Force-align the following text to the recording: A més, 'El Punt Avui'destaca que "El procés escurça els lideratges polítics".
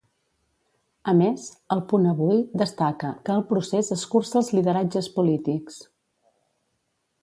A 1.13 1.13
més, 1.19 1.43
'El 1.75 1.83
Punt 1.91 2.09
Avui'destaca 2.13 3.13
que 3.29 3.37
"El 3.37 3.47
procés 3.53 3.95
escurça 4.01 4.43
els 4.43 4.53
lideratges 4.59 5.15
polítics". 5.21 5.83